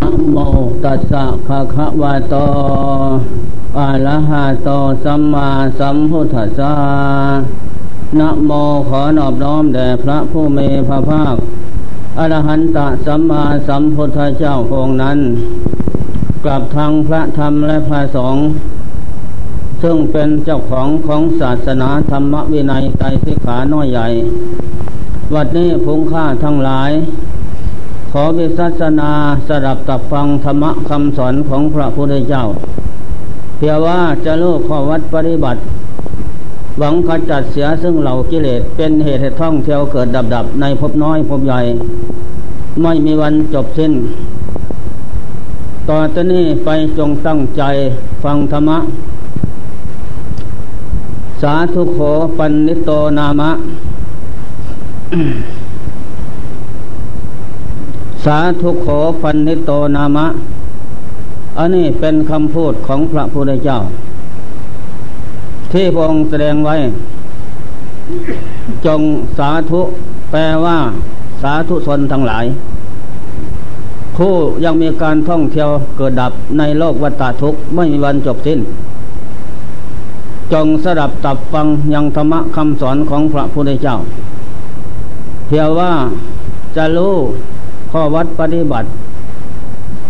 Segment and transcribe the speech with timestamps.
[0.00, 0.36] นะโม
[0.84, 2.34] ตัสสะภะคะวะโต
[3.78, 4.68] อะระหะโต
[5.04, 5.48] สัมมา
[5.78, 6.74] สัมพุทธัสสะ
[8.18, 8.50] นะโม
[8.88, 11.36] ขอนอบน้อมแด่พระผู้มีพระภาค
[12.18, 15.18] อรหันตสัมมาสัมพุทธเจ้าองค์นั้น
[16.44, 18.44] กลับทางพระธรรมและพระสงฆ์
[19.82, 24.08] ซึ่งเป็นเจ้าของของศาสนาธรรมวินัยไตรสิกขาน้อยใหญ่
[25.34, 26.90] วัดนี้พุงค่าทั้งหลาย
[28.12, 29.12] ขอวิสัสนา
[29.48, 32.44] สดับตับฟังธรรมคำสอนของพระพุทธเจ้า
[33.56, 35.60] เพียว่าจะลูกข้อวัดปฏิบัติ
[36.78, 41.60] หวังขจัดเสียซึ่งเหล่ากิเลสเป็นเหตุให้ท่องเที่ยวเกิดดับดับในภพน้อยภพใหญ่
[42.82, 43.92] ไม่มีวันจบสิ้น
[45.88, 46.68] ต่อจากนี้ไป
[46.98, 47.62] จงตั้งใจ
[48.24, 48.78] ฟังธรรมะ
[51.42, 51.98] สาธุโข
[52.38, 53.50] ปันนิโตนามะ
[58.24, 58.86] สาธุโข
[59.22, 60.26] ปันนิโตนามะ
[61.58, 63.78] อันนี้เป็นคำพูดของพระพุทธเจ้า
[65.72, 66.76] ที่พระองค์แสดงไว้
[68.86, 69.00] จง
[69.38, 69.80] สาธุ
[70.30, 70.78] แปลว่า
[71.42, 72.44] สาธุชนทั้งหลาย
[74.16, 74.32] ผู้
[74.64, 78.60] ยังมีการท่องเที่ยวเกิดดับในโลกวัฏทุกข์ไม่มีวันจบสิ้น
[80.52, 83.96] จงสดับตับฟังยังธรรมะคำสอนของพระพุทธเจ้า
[85.46, 85.92] เพียงว่า
[86.76, 87.14] จะรู้
[87.90, 88.88] ข้อวัดปฏิบัติ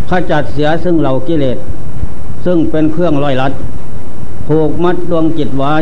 [0.09, 1.57] ขจัดเสียซึ่งเหล่ากิเลส
[2.45, 3.53] ซึ่งเป็นเครื่องลอยลัด
[4.47, 5.73] ผูกมัดดวงจิตไว้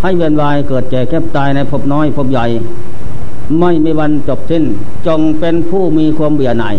[0.00, 2.46] ให้เวียนวายเกิดแก่แก็บตายในภพน้อยภพใหญ่
[3.60, 4.64] ไม่มีวันจบสิ้น
[5.06, 6.76] จงเป็นผู้มีความเบื่อหน่าย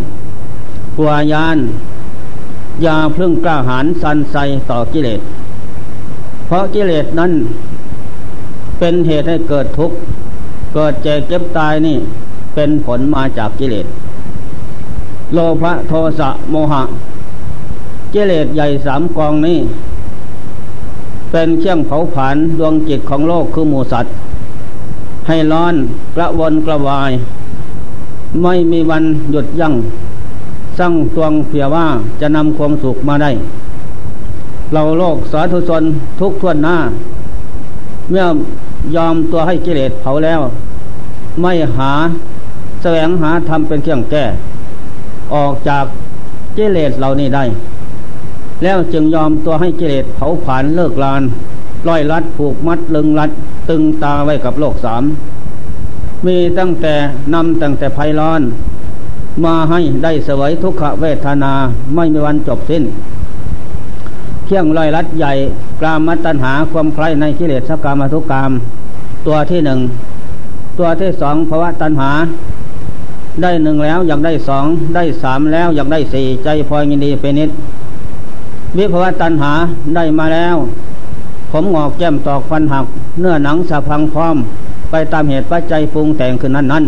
[0.98, 1.58] กลัวยาน
[2.84, 4.38] อย่าพึ่งกล้าหาญสันใส
[4.70, 5.20] ต่อกิเลส
[6.46, 7.32] เพราะกิเลสนั้น
[8.80, 9.98] เป็นเหตุให้เกิดทุกข์
[10.74, 11.98] เกิดแก่เก็บตายนี่
[12.56, 13.86] เป็นผลมาจากกิเลส
[15.34, 16.84] โลภะโทสะโมหะ
[18.14, 19.60] กิเลสใหญ่สามกองนี้
[21.32, 24.14] เป็นเครื่องเผาผลาญดวงจิตของโลกคือหมูสัตว์
[25.28, 25.76] ให้ร้อน
[26.16, 27.12] กระวนกระวาย
[28.44, 29.74] ไม่มีวันหยุดยัง้ง
[30.80, 31.86] สร้างตวงเพียว่า
[32.22, 33.32] จะนำความสุขมาได้
[34.74, 35.84] เราโลกสาธุชน
[36.20, 36.78] ทุกทวนหน้า
[38.10, 38.26] เมื่อ
[38.96, 40.42] ยอมตัวให้กิเลสเผาแล้ว
[41.42, 41.92] ไม่หา
[42.82, 44.24] แสวงหาทำเป็นเครื่องแก้
[45.36, 45.86] ออกจาก
[46.58, 47.44] กิเลสเหล่านี้ได้
[48.64, 51.22] แล้วจึงยอมตัวให้กิเลสเผาผลาญเลิกลาน
[51.88, 53.32] ล่อยลัดผูกมัดลึงลัด
[53.70, 55.04] ตึงตาไว้กับโลกสาม
[56.26, 56.94] มีตั้งแต่
[57.34, 58.42] นำตั้งแต่ภัยร้อน
[59.46, 61.54] มาให้ได้สวยทุกขเวทนา
[61.96, 62.84] ไม่มีวันจบสิ้น
[64.46, 65.34] เที่ยงลอยลัดใหญ่
[65.82, 68.52] กลามมัตัญหาความใครในกิเลสกรรมทุกกรรม
[69.28, 69.80] ตัวที่หนึ่ง
[70.80, 72.12] ตัวที่สองภาวะตัญหา
[73.42, 74.66] ได้หนึ่งแล้วอยากได้สอง
[74.96, 77.50] ได้สามแล้วอยากได้สี่ใจพลอยินดีเป็นนิด
[78.78, 79.52] วิภวตันหา
[79.96, 80.56] ได้มาแล้ว
[81.52, 82.86] ผมงอกแก้มตอกฟันหัก
[83.20, 84.36] เนื้อหนังสะพังพร้อม
[84.90, 86.84] ไปตามเหตุปัจจัยปรุงแต่งขึ้นนั้นนั้น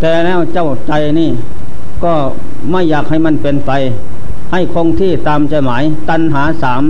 [0.00, 1.30] แต่แล้วเจ้าใจนี่
[2.04, 2.14] ก็
[2.70, 3.70] ไม่อยากให้มันเป็นไป
[4.52, 6.82] ให้คงที่ตามใจหมาย ตันหาสาม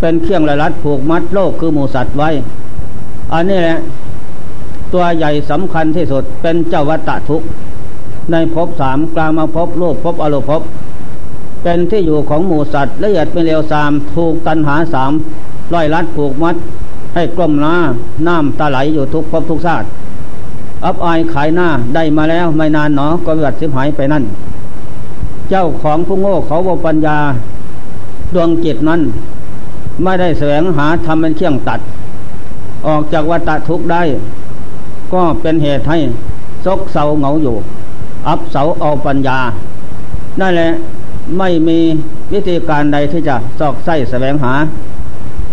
[0.00, 2.30] เป็นเครื่องระลัดผูกมัดโลกคือหมูสัตว์ไว้
[3.32, 3.78] อันนี้แหละ
[4.92, 7.42] ตัวใหญ่สำคัญที่สุดเป็นเจ้าวัตทุก
[8.32, 10.62] ในภพสามกลามาภพโลกภพอรูปภพ
[11.62, 15.12] เป็นที่อยู่ของหมูสัตว์ละเอียดเป็นเร็วสามถูกตันหาสาม
[15.74, 16.56] ร้อยลัดผูกมัด
[17.14, 17.74] ให้กลมหน้า
[18.26, 19.86] น้ำตาไหลอยู่ทุกภพทุกชาติ
[20.84, 24.24] อับอายขายหน้าได้มาแล้วไม่นานหนอก็วิบัติสิบหายไปนั่น
[25.50, 27.18] เจ้าของผู้โง่เขาบปัญญา
[28.34, 29.00] ดวงจิตนั้น
[30.02, 31.80] ไม่ได้แสวงหาทำเป็นเครื่องตัด
[32.86, 34.02] ออกจากวัฏทุกข์ได้
[35.12, 35.98] ก็เป็นเหตุให้
[36.64, 37.56] ซกเศร้าเหงาอยู่
[38.28, 39.38] อับเสาเอาปัญญา
[40.40, 40.70] นั่นแหละ
[41.38, 41.78] ไม่มี
[42.32, 44.52] วิธีการใดที่จะสอกไส้แสวงหา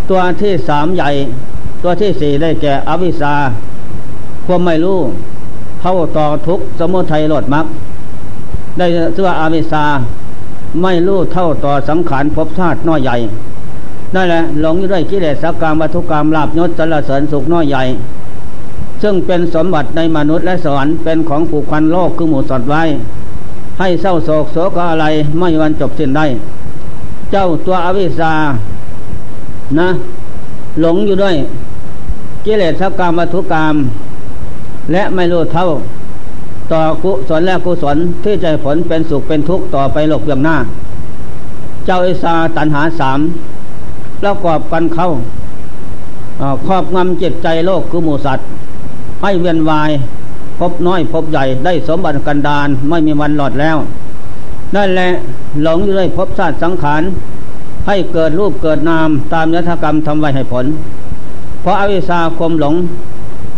[0.08, 1.10] ตัวที่สามใหญ่
[1.82, 3.34] ตัวที่สี่ได้แก่อวิชา
[4.46, 5.00] ความไม่รู้
[5.80, 7.66] เท่าต่อทุกสมุทัยโลดมัก
[8.78, 9.84] ได้เสื้ออวิชา
[10.82, 13.16] ไม่รู้เท่าต่อสังขารภพชาติน้อยใหญ่
[14.14, 17.82] นั่นแหละหลงอยู่ด้วยกิเลสกกรรมวัตถุกรรมลาบยศสรรเสริญสุขน้อยใหญ่
[19.02, 22.82] ซึ่งเป็นสมบัติในมนุษย์และสวรรค์เป็นของผูกพันโลกคือหมู่สัตว์ไว้
[23.78, 25.06] ให้เศร้าโศกโศกอะไร
[25.38, 26.26] ไม่วันจบสิ้นได้
[27.32, 28.32] เจ้าตัวอวิชา
[29.78, 29.88] นะ
[30.80, 31.36] หลงอยู่ด้วย
[32.44, 33.74] กิเลสกรรมวัตถุกรรม
[34.92, 35.66] และไม่รู้เท่า
[36.72, 40.56] ต่อกุศลและกุศลที่ใจผลเป็นสุขเป็นทุกข์ต่อไปโลกเบื้องหน้า
[41.86, 43.18] เจ้าอิสาตันหาสาม
[44.22, 45.08] แล้วกอบกันเข้า
[46.66, 48.46] ครอบงำจิตใจโลกคือหมูสัตว์
[49.22, 49.90] ให้เวียนวาย
[50.58, 53.76] พบน้อยพบใหญ่ได้สมบัติกันดานไม่มีวันหลอดแล้ว
[54.74, 55.08] นั่นแหละ
[55.62, 57.02] หลงอยู่ด้วยพบชาติสังขาร
[57.86, 60.66] ให้เกิดรูปเกิดนามตามยถกรรมทำไว้ให้ผล
[61.62, 62.74] เพราะอาวิชาคมหลง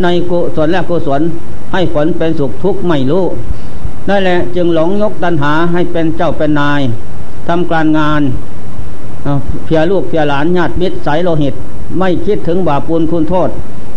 [0.03, 1.21] ในกุศลและกุศล
[1.73, 3.25] ให้ผลเป็นสุขทุกข์ไม่รู้
[4.09, 6.81] นั่นแหละจึงหลงยกตัณหาให้เป็นเจ้าเป็นนาย
[7.49, 8.23] ทำการงาน
[9.65, 11.55] เพียลูกเพียหลานญาติมิตรสายโลหิต
[11.99, 13.49] ไม่คิดถึงบาปปุลคุณโทษ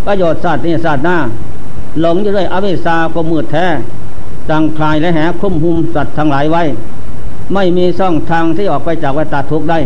[0.05, 1.17] ประโยชน์ศาสตร์นี่ศาสตร์หน้า
[1.99, 3.65] หลงอยู่ด้วยอวิชาก็มืดแท้
[4.49, 6.63] จังคลายและแหคุ้มหุมสัตว์ทั้งหลายไว้
[7.53, 9.79] ไม่มีช่องทางที่ออกไปจากวัฏทุกข์ได้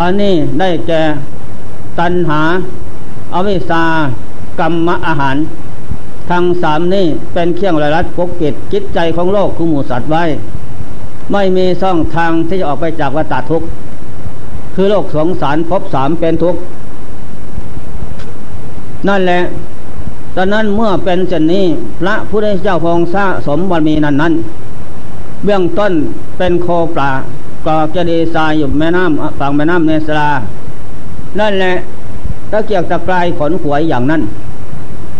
[0.00, 1.02] อันนี้ได้แก่
[1.98, 2.40] ตัณหา
[3.34, 3.82] อวิชา
[4.60, 5.36] กรรมอาหาร
[6.30, 10.24] ทั้งสามนี้เป็นเครื่องระลัดปกปิดจิตใจของโลกคือหมูสัตว์ไว้
[11.32, 13.66] ไม่มีช่องทางที่จะออกไปจากวัฏทุกข์
[14.74, 16.60] คือโลกสงสารพบสามเป็นทุกข์
[19.08, 19.40] นั่นแหละ
[20.40, 21.64] ตอนนั้นเมื่อเป็นเช่นนี้
[22.00, 24.34] พระพุทธเจ้าพองสะสมบารมีนั้นนั้น
[25.44, 25.92] เบื้องต้น
[26.38, 27.10] เป็นโคปลา
[27.66, 30.30] กอกจะดีทรายอยู่แม่น้ำฝั่งแม่น้ำเนสลา
[31.38, 31.74] นั่นแหละ
[32.50, 34.22] ตะเกียกตะกรายขนขวยอย่างนั้น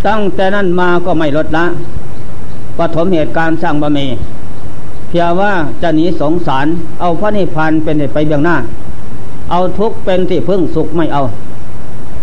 [0.07, 1.65] ตั้งแต่นั้นมาก็ไม่ลดละ
[2.79, 4.07] ปฐมเหตุการณ์สร้างบารมี
[5.09, 6.67] เพียงว่าจะหนีสงสาร
[7.01, 8.57] เอาพระนิพพานเป็นไปเบื้องหน้า
[9.51, 11.23] เอาทุกเป็นที่พึ่งสุขไม่เอา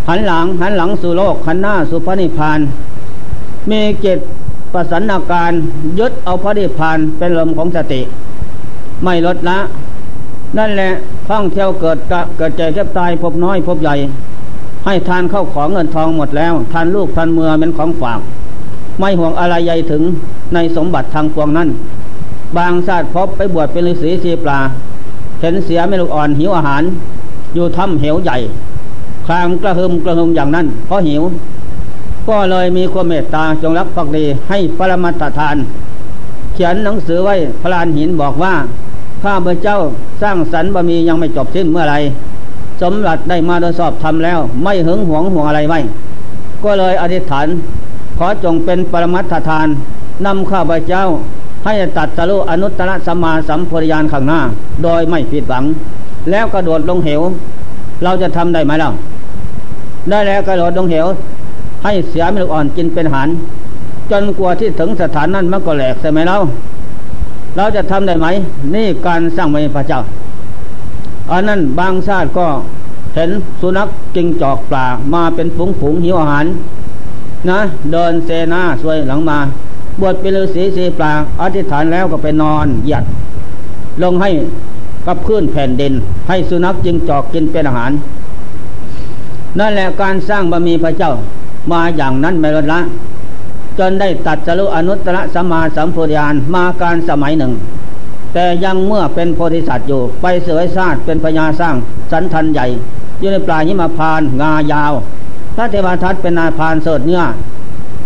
[0.07, 2.60] หันหลังหันหลังสู่โลกหันหน้าสู่พระนิพพาน
[3.69, 4.19] มีเกต
[4.74, 5.52] ประสันอาการ
[6.00, 8.02] ยึดเอาพระนิพพานเป็นลมของสติ
[9.04, 9.60] ไม่ลดละ
[10.57, 10.90] นั่นแหละ
[11.30, 11.98] ท่องเที่ยวเกิด
[12.38, 13.96] เกิดใจเจ็บตายพบน้อยพบใหญ่
[14.86, 18.19] ให้ทานเข้าของเงินทองหมดแล้ว ทานลูกทานเมือเป็นของฝาก
[19.00, 20.04] ไม่ห่วงอะไรใหญ่ถึง
[20.54, 21.69] ในสมบัติทางปวงนั้น
[22.57, 24.60] บางชาติพบไปบวชเป็นฤาษีสีปลา
[25.40, 26.84] เห็นเสียไม่ลูกอ่อนหิวอาหาร
[27.54, 28.38] อยู่ถ้ำเหวใหญ่
[29.25, 31.24] คลางกระหึมกระหึมอย่างนั้น เพราะหิว
[32.27, 35.56] ก็เลยมีความเมตตาจงรักภักดีให้ปรมัตทาน
[36.54, 38.54] เขียนหนังสือไว้พลานหินบอกว่า
[39.24, 39.77] ข้าพเจ้า
[40.22, 41.95] สร้างสรรค์บะมียังไม่จบสิ้นเมื่อไร
[42.81, 45.80] สมบัติได้มาโดยสอบทำแล้ว ไม่หึงหวงห่วงอะไรไว้
[46.63, 47.48] ก็เลยอธิษฐาน
[48.18, 49.68] ขอจงเป็นปรมัตทาน
[50.25, 51.04] นำข้าพเจ้า
[51.66, 54.39] ให้ตัดสรุอนุตตรสมาสัมโพธิญาณข้างหน้า
[54.83, 55.63] โดยไม่ผิดหวัง
[56.31, 57.21] แล้วกระโดดลงเหว
[58.04, 58.92] เราจะทำได้ไหมเล่า
[60.10, 61.07] ได้แล้วกระโดดลงเหว
[61.84, 63.30] ให้เสียไม่ลูกอ่อนกินเป็นหัน
[64.12, 66.38] จนกลัวที่ถึงสถานนั้นมันก็แหลกใช่ไหมเรา
[67.56, 68.28] เราจะทำได้ไหม
[68.75, 70.00] นี่การสร้างไว้พระเจ้า
[71.31, 72.48] อันนั้นบางชาติก็
[73.16, 73.30] เห็น
[73.62, 76.46] สุนัขจิงจอกปลามาเป็นฝูงฝูงหิวอาหาร
[77.50, 77.60] นะ
[77.92, 79.38] เดินเซนาสวยหลังมา
[80.00, 81.12] บวชเป็นฤาษีสีปลา
[81.42, 83.04] อธิษฐานแล้วก็ไปนอนหยัด
[84.04, 84.30] ลงให้
[85.07, 85.94] กับพื้นแผ่นดิน
[86.28, 87.92] ให้สุนัขจิงจอกกินเป็นอาหาร
[89.60, 91.13] นั่นแหละการสร้างบารมีพระเจ้า
[91.72, 92.80] มาอย่างนั้นไม่ลดละ
[93.80, 97.54] จนได้ตัดสรุอนุตตรสัมมาสัมพุทธญาณมาการสมัยหนึ่ง
[98.34, 101.75] แต่ยังเมื่อเป็นโพธิสัตว์อยู่ ไปเสวยชาติเป็นพญาสร้าง
[102.12, 102.66] สันทันใหญ่
[103.19, 104.94] อยู่ในปลายหิมพานงายาว
[105.56, 107.24] พระเทวทัตเป็นนาพานเสดเนื้อ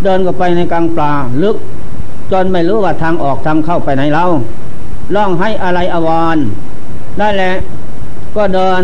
[0.04, 1.12] เดินก็ไปในกลางปลา
[1.44, 1.56] ลึก
[2.32, 4.26] จนไม่รู้ว่าทางออกทางเข้าไปไหนเรา
[5.16, 6.38] ล่องให้อะไรอวร
[7.20, 7.52] นั่นแหละ
[8.36, 8.82] ก็เดิน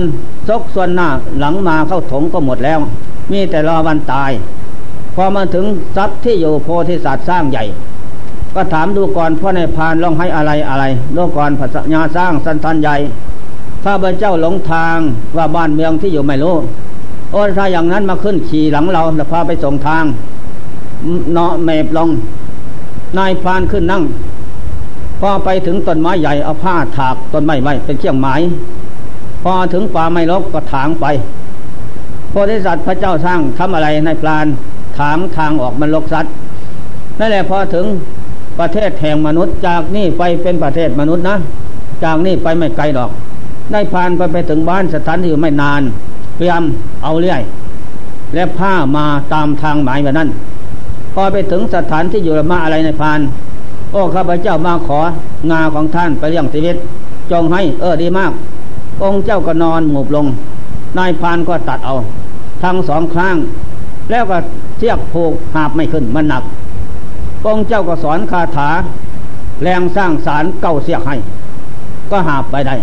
[0.47, 1.09] ซกส่วนหน้า
[1.39, 2.80] หลังมาเข้าถงก็หมดแล้ว
[3.31, 4.31] มีแต่รอวันตาย
[5.15, 5.65] พอมาถึง
[5.95, 7.63] ทรัพย์ที่อยู่โพธิสัตว์สร้างใหญ่
[8.56, 10.83] ก็ถามดูก่อนพ่อในพานลองให้อะไรอะไร
[11.15, 12.95] ดูก่อนภาษญาสร้างสันทันใหญ่
[13.83, 14.97] ข้าพเจ้าหลงทาง
[15.37, 16.56] ว่าบ้านเมืองที่อยู่ไม่รู้
[17.31, 20.06] โอ้ถ้าอย่างนั้นมาขึ้นขี่หลังเราแล้วพาไปส่งทาง
[21.33, 22.09] เนาะเมบลง
[23.18, 24.04] นายพานขึ้นนั่ง
[25.19, 28.42] พอไปถึงต้นไม้ใหญ่เอาผ้าถากต้นไม้ไว้เป็นเครื่องหมาย
[29.47, 31.06] พอถึงป่าไม่ลกก็ถางไป
[32.30, 34.45] โพธิสัตว์พระเจ้าสร้างทำอะไรในปลาน
[34.99, 36.31] ถางทางออกมันลกสัตว์
[37.19, 37.85] นั่นแหละพอถึง
[38.59, 41.35] ประเทศแห่งมนุษย์จากนี่ไปเป็นประเทศมนุษย์นะ
[42.04, 43.09] จากนี่ไปไม่ไกลดอก
[43.71, 45.81] ได้ผ่านไปไปถึงบ้านสถานที่ไม่นาน
[46.37, 46.64] เตรียม
[47.04, 47.42] เอาเรื่อย
[48.35, 50.30] และผ้ามาตามทางหมายแบบนั้น
[51.14, 53.19] พอไปถึงสถานที่อยู่มาอะไรในพาน
[53.92, 54.99] โอ้ข้าพเจ้ามาขอ
[55.52, 56.75] งาของท่านไปเลี้ยงชีวิต
[57.31, 58.31] จงให้เออดีมาก
[59.04, 60.25] องค์เจ้าก็นอนหมูบลง
[60.97, 61.95] นายพานก็ตัดเอา
[62.64, 63.37] ทั้งสองข้าง
[64.11, 64.37] แล้วก็
[64.78, 66.44] เทียกผูกหาบไม่ขึ้นมันหนัก
[67.45, 68.69] องค์เจ้าก็สอนคาถา
[69.61, 71.16] แรงสร้างสารเก้าเสียกให้
[72.11, 72.75] ก็หาบไปได้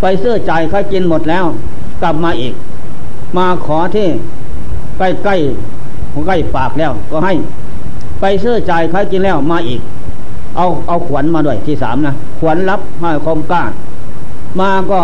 [0.00, 1.44] ไปเสื้อใจเขากินหมดแล้ว
[2.02, 2.54] กลับมาอีก
[3.36, 4.06] มาขอที่
[4.98, 5.36] ใกล้ใกล้
[6.26, 7.34] ใกล้ปากแล้วก็ให้
[8.20, 9.80] ไปเสื้อใจเขากินแล้วมาอีก
[10.56, 13.62] เอาเอาขวัญมาด้วยที่สามนะขวัญรับให้คมกล้า
[14.60, 15.00] มาก็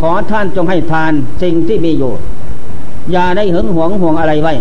[0.00, 2.12] ขอท่านจงให้ทานสิ่งที่มีอยู่
[3.12, 4.52] อย่าได้หึงหวงห่วงอะไรไว้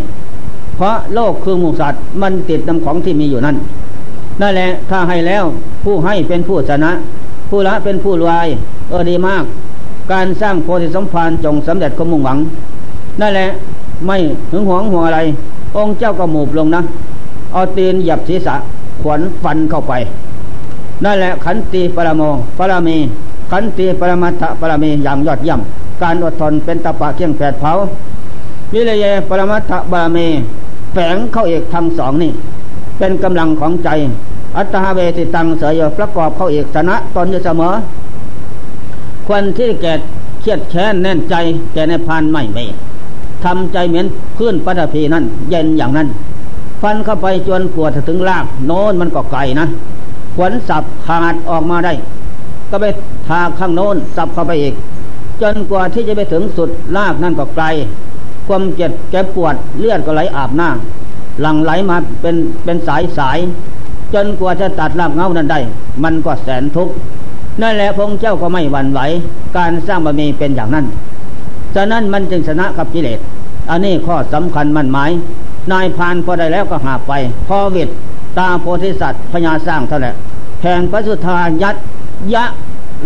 [0.75, 3.55] เพราะโลกคือหมูสัตว์มันติดนำของที่มีอยู่นั่น
[4.41, 5.43] นั่นแหละถ้าให้แล้ว
[5.83, 6.91] ผู้ให้เป็นผู้ชนะ
[7.49, 8.47] ผู้ละเป็นผู้รวย
[8.89, 9.43] เออดีมาก
[10.11, 12.37] การสร้างโพธิสมภารจงสำเร็จก็มุ่งหวัง
[13.21, 13.47] นั่นแหละ
[14.07, 14.17] ไม่
[14.51, 15.19] หึงหวงห่วงอะไร
[15.75, 16.81] องค์เจ้าก็หมูบลงนะ
[17.53, 18.55] เอาตีนหยับศีรษะ
[19.01, 19.93] ขวนฟันเข้าไป
[21.03, 22.21] นั่นแหละขันตีปรโม
[22.57, 22.97] ปรมี
[23.51, 25.59] ขันตีปรมัตถปรมีอย่างยอดเยี่ยม
[26.01, 27.71] การอดทนเป็นตะปะเคียงแผดเผา
[28.73, 30.27] วิเลยปรมัตถบารมี
[30.93, 32.31] แฝงเข้าเอกทั้งสองนี่
[32.97, 33.89] เป็นกำลังของใจ
[34.57, 37.73] อัตหาเวติตังเสยประกอบเข้าเอกชนะตนอยู่เสมอ
[39.27, 39.93] ควรที่แก่
[40.41, 41.35] เครียดแค้นแน่นใจ
[41.73, 42.63] แก่ในพานไม่ไม่
[43.43, 46.07] ทำใจเหมือนพื้นปัตภีนั่น เย็นอย่างนั้น
[46.81, 49.65] ฟันเข้าไปจนปวดถึงลากโน้นมันก็ไกลนะ
[50.35, 51.93] ขวนสับขาดออกมาได้
[52.69, 52.85] ก็ไป
[53.29, 54.73] ทาข้างโน้นสับเข้าไปอีก
[55.41, 57.65] จนกว่าที่จะไปถึงสุดลากนั่นก็ไกล
[58.47, 60.69] ความเจ็บแกปวดเลือดก็ไหลอาบหน้า
[61.41, 63.37] หลั่งไหลมาเป็นเป็นสายสาย
[64.13, 65.59] จนกว่าจะตัดรากเงานั้นได้
[66.03, 66.93] มันก็แสนทุกข์
[67.61, 68.99] นั่นแหละพงเจ้าก็ไม่หวั่นไหว
[69.57, 70.85] การสร้างบารมีเป็นอย่างนั้น
[71.75, 73.19] ฉะนั้นมันจึงชนะกับกิเลส
[73.69, 75.11] อันนี้ข้อสำคัญมันหมาย
[75.71, 77.11] นายพานพอได้แล้วก็หาไป
[77.47, 77.89] พอวิต
[78.37, 80.15] ตาโพธิสัตว์พญาสร้างเท่านั้น
[80.63, 81.75] แห่งพระสุธายัด
[82.33, 82.45] ยะ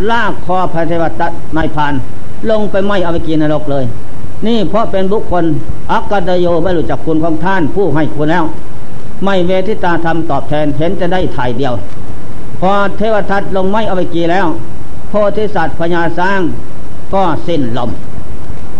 [0.09, 1.93] ลากคอพระเทวตัตนายพาน
[2.49, 3.85] ลงไปไม่เอาไปกินนรกเลย
[4.47, 5.45] นี่เพราะเป็นบุคคล
[5.91, 8.43] อักกตโยไม่รู้จักคุณของท่านผู้ให้คุณแล้ว
[9.23, 11.73] ไม่เวทิตาธรรมตอบแทนเห็นจะได้ถ่ายเดียว
[12.59, 14.47] พอเทวทัตลงไม่เอาไปกีแล้ว
[15.09, 16.41] โพธิสัตว์พญาสร้าง
[17.13, 17.89] ก็สิ้นลม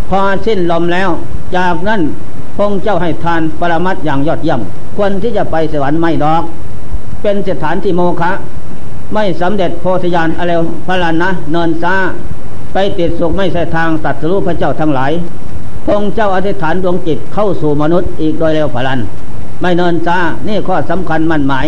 [0.08, 1.10] พอสิ้นลมแล้ว
[1.56, 2.00] จากนั้น
[2.56, 4.60] พงเจ้าให้ทานปรมัตอย่างยอดเยี่ยม
[4.96, 6.42] ควรที่จะไปสวรรค์ไม่ดอก
[7.22, 8.32] เป็นสถานที่โมฆะ
[9.12, 10.52] ไม่สำเร็จโพธิญาณอะไร
[10.86, 11.94] พระลานนะเนินซา
[12.72, 15.12] ไปติดสุขไม่ใช่ทางตัดสู้พระเจ้าทั้งหลาย
[15.86, 19.00] พงเจ้าอธิษฐานดวงจิตเข้าสู่มนุษย์อีกโดยเร็วพลัน
[19.60, 20.18] ไม่เนินซา
[20.48, 21.66] นี่ข้อสำคัญมั่นหมาย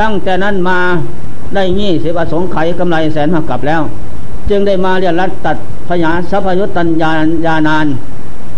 [0.00, 0.78] ตั้งแต่นั้นมา
[1.54, 3.82] ได้ยี่สิบอสงไขยกำไรแสนหักกลับแล้ว
[4.50, 5.56] จึงได้มาเรียนรัดตัด
[5.88, 7.10] พญาสัพยุตตัญญา
[7.46, 7.86] ยานาน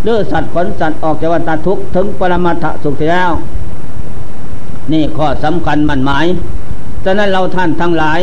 [0.04, 3.30] เลือสัตว์ขนสัตว์ออกจากวัฏทุกข์ถึงปรมัตถสุขแล้ว
[4.92, 6.26] นี่ข้อสำคัญมั่นหมาย
[7.08, 8.20] ฉะนั้นเราท่านทั้งหลาย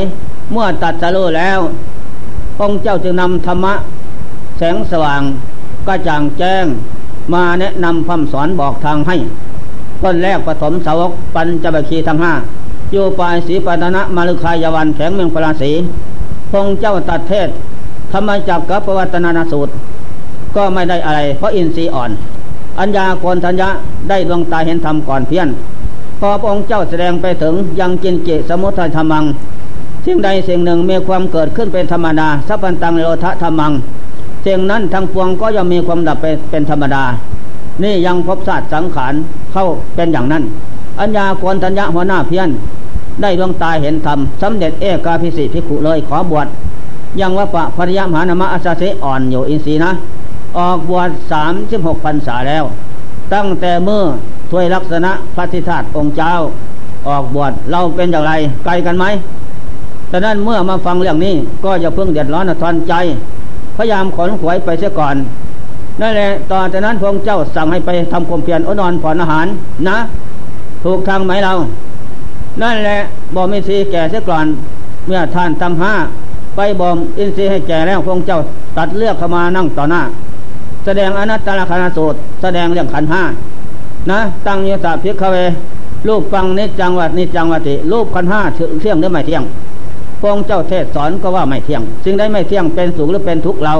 [0.51, 1.59] เมื่อตัดสรู้แล้ว
[2.61, 3.73] องค์เจ้าจึงนำธรรมะ
[4.57, 5.21] แสงสว่าง
[5.87, 6.65] ก็จางแจ้ง
[7.33, 9.15] มาแนะนำคำสอนบอกทางให้
[10.03, 12.33] ต้นแรกปฐมสาวกปัญจบคีทั้งห้า
[12.91, 15.71] โยปายสีปัตนะมาลุคายวันแข็งเมืองพราศี
[16.51, 17.49] พงเจ้าตัดเทศ
[18.11, 19.71] ธรรมจักกับปวัตนานาสูตร
[20.55, 22.11] ก็ไม่ได้อะไร เพราะอินทรีย์อ่อน
[22.79, 23.69] อัญญาโกนทัญญะ
[24.09, 25.49] ได้ดวงตาเห็นธรรมก่อนเพี้ยน
[26.27, 29.23] อพระองค์เจ้าแสดงไปถึงยังกินเจสมุทัยธรรมัง
[30.05, 33.71] สิ่งใดสิ่งหนึ่งมีความเกิดขึ้นเป็นธรรมดาสัพพันตังโลทะธรรมัง
[34.45, 37.03] สิ่งนั้นทั้งปวงก็ย่อมมีความดับไปเป็นธรรมดา
[37.83, 39.13] นี่ยังพบศาสตร์สังขาร
[39.51, 39.65] เข้า
[39.95, 40.43] เป็นอย่างนั้น
[40.99, 42.49] อัญญากนทัญญะหัวหน้าเพี้ยน
[43.21, 46.47] ได้ดวงตาเห็นธรรมสำเร็จเอกาพิสิทธิขุเลยขอบวช
[47.21, 49.91] ยังว่าปะภริยมหานามะอาซาเสอ่อนอยู่อินทรีนะ
[50.57, 52.63] ออกบวชสามสิบหกพรรษาแล้ว
[53.33, 54.03] ตั้งแต่เมื่อ
[54.51, 56.33] ถวยลักษณะพระธิธาตุองค์เจ้า
[57.07, 58.33] ออกบวชเราเป็นอย่างไร
[58.65, 59.05] ไกลกันไหม
[60.11, 62.93] ฉะนั้นเมื่อมาฟังเรื่องนี้ก็อย่าเพิ่งเดือดร้อนทอนใจ
[63.77, 65.15] พยายามขนขวยไปเสียก่อน
[66.01, 69.47] นั่นแหละตอนจากนั้นพระองค์เจ้าสั่งให้ไปทำความเพียรอนอนผ่อนอาหาร
[69.89, 69.97] นะ
[70.83, 71.53] ถูกทางไหมเรา
[72.61, 72.97] นั่นแหละ
[73.35, 74.45] บอกมีสีแก่เสียก่อน
[75.07, 75.93] เมื่อท่านตั้งห้า
[76.55, 78.39] ไปบอมอินทรีย์ให้แก่แล้วพระองค์เจ้า
[78.77, 80.01] ตัดเลือกเข้ามานั่งต่อหน้า
[80.85, 83.21] แสดงอนัตตลกนาสูตร แสดงเรื่องขันห้า
[84.11, 85.37] นะ ตั้งยศพิกเว
[86.07, 88.41] รูปฟังนิจังวัดนิจังวัติรูปขันห้า
[88.81, 89.43] เที่ยงหรือไม่เที่ยง
[90.21, 93.73] พงเจ้าเทศสอนก็ว่าไม่เที่ยงสิ่งใดไม่เที่ยงเป็นสุขหรือเป็นทุกข์เรา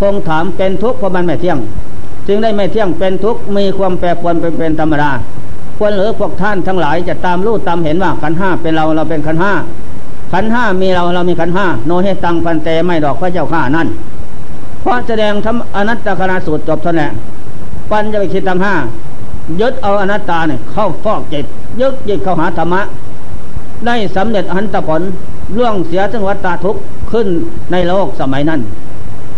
[0.00, 1.58] พงถามเป็นทุกข์เพราะมันไม่เที่ยง
[2.26, 5.10] สิ่งใดไม่เที่ยงเป็นทุกข์มีความแปรปรวนเป็นเป็นธรรมดา
[5.78, 9.52] ควรหรือพวกท่านทั้งหลายจะตามรู้ตามเห็นว่าขันห้าเป็นเราเราเป็นขันห้า
[10.32, 13.88] ขันห้ามีเราเรามีขันห้าโนเฮตังพันเตไม่ดอกพระเจ้าข้านั่น
[14.82, 17.12] เพราะแสดงทำอนัตตคณาสูตรจบเท่านั้น
[17.90, 18.74] ปัญจะไปคิดตังห้า
[19.60, 21.44] ยึดเอาอนัตตาเนี่ยเข้าฟอกจิต
[21.80, 22.80] ยึดจิตเข้าหาธรรมะ
[23.86, 25.02] ได้สำเร็จอันตผล
[25.56, 26.80] ล่วงเสียถึงวัฏฏทุกข์
[27.12, 27.26] ขึ้น
[27.72, 28.60] ในโลกสมัยนั้น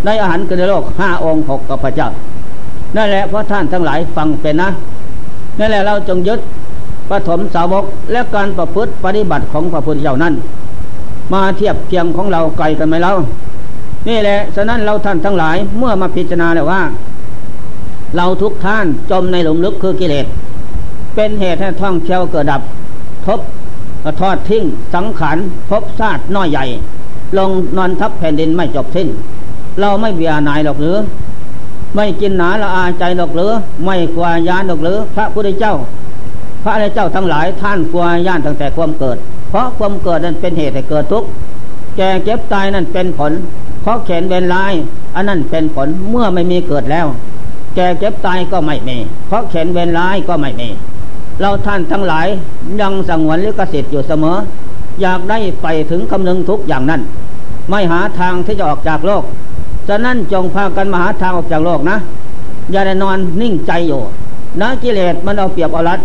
[0.05, 2.09] ในอาหารกันในโลกห้าองค์หกกับพระเจ้า
[2.97, 4.69] นั่นแหละเพราะท่านทั้งหลายฟังเป็นนะ
[5.59, 6.41] นั่นแหละเราจงยึด
[7.11, 10.35] ปฐมสาวกและการประพฤติปฏิบัติของพระพุทธเจ้านั้น
[11.33, 13.13] มาเทียบเคียงของเราไกลกันไหมเรา
[14.09, 16.81] นี่แหละ ฉะนั้นเราท่านทั้งหลายเมื่อมาพิจารณาแล้วว่า
[18.17, 20.27] เราทุกท่านจมในหลุมลึกคือกิเลส
[21.15, 22.63] เป็นเหตุให้ท่องเที่ยวเกิดดับ
[23.27, 23.41] ทบ
[24.21, 25.37] ทอดทิ้งสังขาร
[25.71, 26.65] พบชาติน้อยใหญ่
[27.39, 29.09] ลงนอนทับแผ่นดินไม่จบสิ้น
[29.81, 30.97] เราไม่เบียนายหรอกหรือ
[31.95, 33.53] ไม่กินหนาละอาใจหรอกหรือ
[33.85, 35.75] ไม่กลัวยานหรอกหรือ พระพุทธเจ้า
[36.63, 39.17] พระอริยเจ้าทั้งหลายท่านกลัวยานตั้งแต่ความเกิด
[39.51, 41.29] เพราะความเกิดนั้นเป็นเหตุให้เกิดทุกข์
[41.97, 43.33] แก่เก็บตายนั่นเป็นผล
[43.83, 44.73] เพราะเข็นเวรลาย
[45.15, 47.07] อันนั้นเป็นผลเมื่อไม่มีเกิดแล้ว
[47.75, 48.97] แก่เก็บตายก็ไม่มี
[49.29, 50.69] เพราะเข็นเวรลายก็ไม่มี
[51.41, 52.27] เราท่านทั้งหลาย
[52.81, 54.37] ยังสังวนลิขสิทธิ์อยู่เสมอ
[55.03, 57.01] อยากได้ไปถึงคำนึงทุกอย่างนั้น
[57.71, 59.25] ไม่หาทางที่จะออกจากโลก
[59.89, 61.97] ฉะนั้นจงพากันมาหาทางออกจากโลกนะ
[62.73, 64.01] อย่าได้นอนนิ่งใจอยู่
[64.61, 66.01] นะกิเลสมันเอาเปรียบเอารัด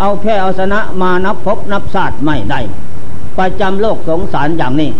[0.00, 2.60] เอาแพ้เอาชนะมานับพบนับศาสตร์ไม่ได้
[3.38, 4.90] ประจำโลกสงสารอย่างนี้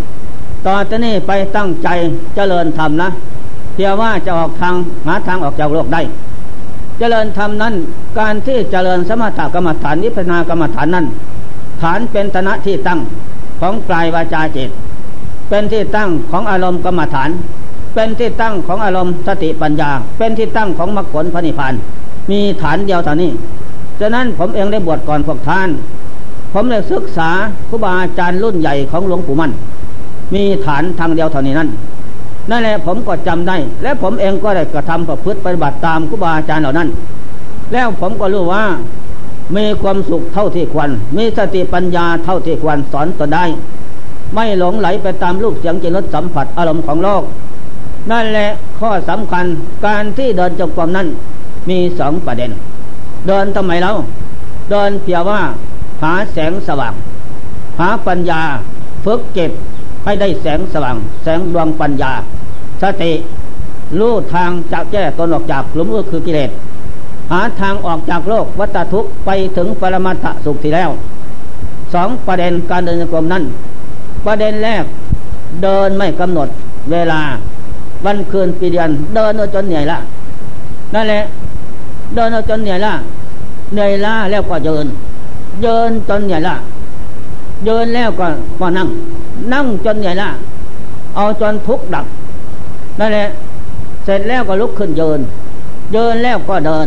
[0.67, 1.89] ต่อจากนี้ไปตั้งใจ
[2.35, 3.09] เจริญธรรมนะ
[3.79, 4.75] พียงว่าจะออกทาง
[5.07, 6.03] หาทางออกจากโลกได้
[6.99, 7.75] เจริญธรรมนั้น
[8.19, 11.07] การที่เจริญสมถกรรมฐานนิพพานกรรมฐานนั้น
[11.83, 13.01] ฐานเป็นธนะที่ตั้ง
[13.61, 14.71] ของกายวาจาจิต
[15.49, 17.31] เป็นที่ตั้งของอารมณ์กรรมฐาน
[17.95, 21.75] เป็นที่ตั้งของอารมณ์สติปัญญา เป็นที่ตั้งของมรรคผลพระนิพพาน
[22.31, 23.31] มีฐานเดียวเท่านี้
[24.01, 25.69] ฉะนั้นผมเองได้บวชก่อนพวกท่าน
[26.53, 27.31] ผมได้ศึกษา
[27.69, 29.53] ครูบาอาจารย์รุ่นใหญ่ของหลวงปู่มั่น
[30.35, 31.69] มีฐานทางเดียวเท่านี้นั่น
[32.51, 36.89] นั่นแหละผมก็จำได้ และผมเองก็ได้กระทำประพฤติปฏิบัติตามครูบาอาจารย์เหล่านั้น
[37.73, 38.65] แล้วผมก็รู้ว่า
[39.57, 43.45] มีความสุขเท่าที่ควร มีสติปัญญาเท่าที่ควรสอนตนได้
[44.35, 47.23] ไม่หลงไหลไปตามลูกเสียงจิตรสสัมผัสอารมณ์ของโลก
[48.11, 49.45] นั่นแหละข้อสำคัญ
[49.87, 51.07] การที่เดินจงกรมนั้น
[51.69, 52.51] มีสองประเด็น
[53.27, 53.91] เดินทำไมเรา
[54.71, 55.41] เดินเพียงว่า
[56.03, 56.95] หาแสงสว่าง
[57.81, 58.41] หาปัญญา
[59.05, 59.51] ฝึกเก็บ
[60.05, 62.13] ให้ได้แสงสว่าง แสงดวงปัญญา
[62.83, 63.13] สติ
[63.99, 66.51] รู้ทางจะแก้ตนออกจากหลุมก็คือกิเลส
[67.33, 70.91] หาทางออกจากโลกวัฏทุกข์ไปถึงปรมาตสุขที่แล้ว
[71.95, 73.43] สองประเด็นการเดินกรมนั้น
[74.27, 74.85] ประเด็นแรก
[75.63, 76.49] เดินไม่กำหนด
[76.93, 77.21] เวลา
[78.05, 79.99] วันคืนปีเดือนเดินจนเหนื่อยละ
[80.95, 81.21] นั่นแหละ
[82.15, 82.93] เดินจนเหนื่อยละ
[83.73, 84.85] เหนื่อยล้าแล้วก็เดิน
[85.63, 86.55] เดินจนเหนื่อยละ
[87.65, 88.27] เดินแล้วก็
[88.61, 88.89] ก็นั่ง
[89.53, 90.29] นั่งจนเหนื่อยละ
[91.17, 92.07] เอาจนทุกข์ดับ
[92.99, 93.27] นั่นแหละ
[94.05, 95.21] เสร็จแล้วก็ลุกขึ้นเดิน
[95.93, 96.87] เดินแล้วก็เดิน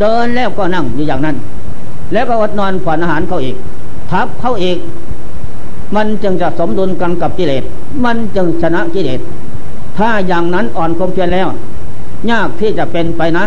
[0.00, 1.36] เดินแล้วก็นั่งอยู่อย่างนั้น
[2.12, 3.56] แล้วก็อดนอนผ่อนอาหารเขาอีก
[4.10, 4.78] ทับเขาอีก
[5.94, 7.64] มันจึงจะสมดุลกันกับกิเลส
[8.04, 9.20] มันจึงชนะกิเลส
[9.98, 11.48] ถ้าอย่างนั้นอ่อนความเพียรแล้ว
[12.30, 13.44] ยากที่จะเป็นไปนะ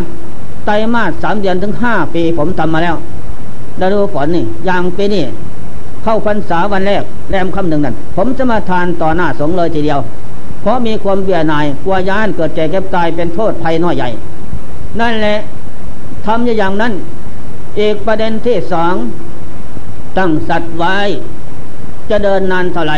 [0.66, 2.96] ไตรมาสสามเดือนถึงห้าปีผมทำมาแล้ว
[3.80, 5.24] ดาดูฝนนี่อย่างปีนี้
[6.04, 10.00] เข้าพรรษาวันแรกแรมคำหนึ่งนั่นผมจะมาทานต่อหน้าสงเลยทีเดียว
[10.62, 14.10] เพราะมีความเบียนายกลัวยานเกิดแก่เก็บตายเป็นโทษภัยน้อยใหญ่
[15.00, 15.36] นั่นแหละ
[16.26, 16.94] ทำอย่างนั้น
[17.80, 18.96] อีกประเด็นที่สอง
[20.18, 20.96] ตั้งสัตว์ไว้
[22.10, 22.98] จะเดินนานเท่าไหร่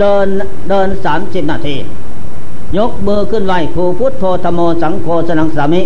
[0.00, 0.26] เดิน
[0.70, 1.76] เดินสามสิบนาที
[2.78, 5.82] ยกมือขึ้นไหวผูพุทโธธโมสังโฆสนังสามิ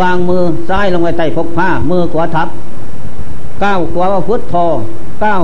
[0.00, 2.48] วางมือซ้ายลงไว้ใต้พกผ้า มือขวาทับ
[3.62, 4.54] ก้าวขวาว่าพุทโธ
[5.24, 5.42] ก้าว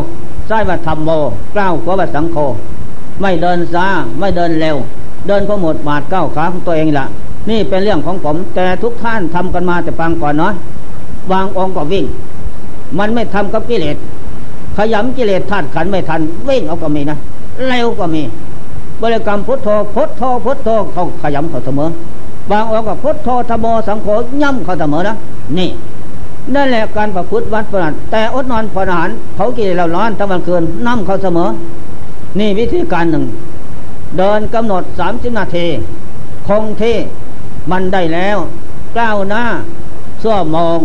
[0.48, 1.10] ซ้ายว่าธรรมโม
[1.56, 2.36] ก้าวขวาว่าสังโฆ
[3.20, 3.86] ไม่เดินซ้า
[4.18, 4.76] ไม่เดินเร็ว
[5.26, 7.06] เดินพอหมดบาดก้าขาของตัวเองละ
[7.50, 10.52] นี่เป็นเรื่องของผมแต่ทุกท่านทำกันมาแต่ฟังก่อนเนาะ
[11.32, 12.04] วางองก็วิ่ง
[12.98, 13.96] มันไม่ทำกับกิเลส
[14.76, 17.16] ขยำกิเลสธาตุขันไม่ทันวิ่งเอาก็มีนะ
[17.68, 18.22] เร็วก็มี
[19.02, 21.88] บริกรรมพุทโธพุทโธพุทโธเขาขยำเขาเสมอ
[22.50, 24.08] บางองค์ก็พุทโธธโมสังโฆ
[24.42, 25.16] ย่ำเขาเสมอนะ
[25.58, 25.70] นี่
[26.54, 31.48] นั่นแหละการประพฤติวัดประหลาดแต่อดนอนผ่อนอาหารเขากินเราร้อนทั้งวันคืนนั่มเขาเสมอ
[32.38, 33.24] นี่วิธีการหนึ่ง
[34.16, 35.66] เดินกำหนดสามสิบนาที
[36.48, 36.96] คงที่
[37.70, 38.38] มันได้แล้ว
[38.98, 39.44] ก้าวหน้า
[40.22, 40.78] สั่วมอง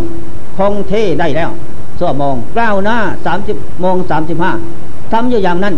[0.57, 1.51] คงที่ได้แล้ว
[1.99, 4.51] สั่วมองก้าวหน้าสามสิบโมงสามสิบห้า
[5.11, 5.75] ทำอยู่อย่างนั้น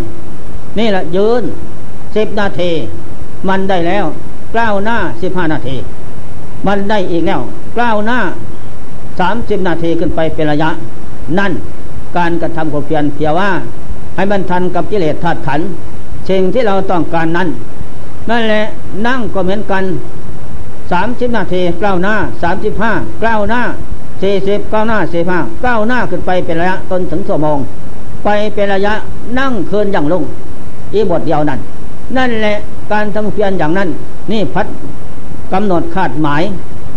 [0.80, 1.44] นี่แหละยืน
[2.16, 2.72] สิบนาที
[3.50, 4.06] มันได้แล้ว
[4.54, 5.76] กล้าวหน้าสิบห้านาที
[6.68, 7.42] มันได้อีกแล้ว
[7.76, 8.20] กล้าวหน้า
[9.20, 10.70] สามสิบนาทีขึ้นไปเป็นระยะ
[11.40, 11.52] นั่น
[12.18, 13.50] การกระทำความเพียรเพียว่า
[14.16, 15.62] ให้มันทันกับกิเลสธาตุขัน
[16.30, 17.48] สิ่งที่เราต้องการนั้น
[18.30, 18.64] นั่นแหละ
[19.08, 19.84] นั่งก็เหมือนกัน
[20.92, 22.92] สามสิบนาทีก้าวหน้าสามสิบห้า
[23.24, 23.62] ก้าวหน้า
[24.22, 27.58] สี่สิบก้าวหน้าสี่ห้าก้าวหน้าขึ้นไปเป็นระยะจนถึงชั่วโมง
[28.24, 28.94] ไปเป็นระยะ
[29.40, 30.24] นั่งคืนอย่างลง
[30.94, 31.60] อีบทเดียวนั้น
[32.18, 32.56] นั่นแหละ
[32.92, 33.90] การทำเพียรอย่างนั้น
[34.32, 34.68] นี่พัด
[35.54, 36.44] กำหนดคาดหมาย